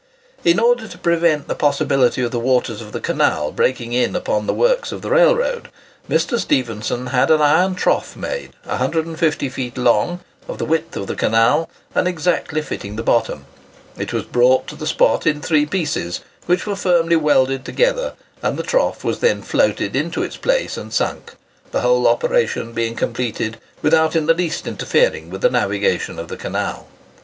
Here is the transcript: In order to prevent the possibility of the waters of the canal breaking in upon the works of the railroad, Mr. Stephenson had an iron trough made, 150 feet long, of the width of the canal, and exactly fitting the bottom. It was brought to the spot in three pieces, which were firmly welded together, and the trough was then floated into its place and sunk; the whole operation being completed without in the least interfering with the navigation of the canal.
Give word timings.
In 0.43 0.59
order 0.59 0.87
to 0.87 0.97
prevent 0.97 1.47
the 1.47 1.53
possibility 1.53 2.23
of 2.23 2.31
the 2.31 2.39
waters 2.39 2.81
of 2.81 2.91
the 2.91 2.99
canal 2.99 3.51
breaking 3.51 3.93
in 3.93 4.15
upon 4.15 4.47
the 4.47 4.51
works 4.55 4.91
of 4.91 5.03
the 5.03 5.11
railroad, 5.11 5.69
Mr. 6.09 6.39
Stephenson 6.39 7.05
had 7.11 7.29
an 7.29 7.39
iron 7.39 7.75
trough 7.75 8.15
made, 8.15 8.49
150 8.63 9.47
feet 9.49 9.77
long, 9.77 10.19
of 10.47 10.57
the 10.57 10.65
width 10.65 10.97
of 10.97 11.05
the 11.05 11.13
canal, 11.15 11.69
and 11.93 12.07
exactly 12.07 12.63
fitting 12.63 12.95
the 12.95 13.03
bottom. 13.03 13.45
It 13.95 14.11
was 14.11 14.23
brought 14.23 14.65
to 14.69 14.75
the 14.75 14.87
spot 14.87 15.27
in 15.27 15.39
three 15.39 15.67
pieces, 15.67 16.21
which 16.47 16.65
were 16.65 16.75
firmly 16.75 17.15
welded 17.15 17.63
together, 17.63 18.15
and 18.41 18.57
the 18.57 18.63
trough 18.63 19.03
was 19.03 19.19
then 19.19 19.43
floated 19.43 19.95
into 19.95 20.23
its 20.23 20.35
place 20.35 20.77
and 20.77 20.91
sunk; 20.91 21.33
the 21.71 21.81
whole 21.81 22.07
operation 22.07 22.73
being 22.73 22.95
completed 22.95 23.57
without 23.83 24.15
in 24.15 24.25
the 24.25 24.33
least 24.33 24.65
interfering 24.65 25.29
with 25.29 25.41
the 25.41 25.51
navigation 25.51 26.17
of 26.17 26.27
the 26.27 26.37
canal. 26.37 26.87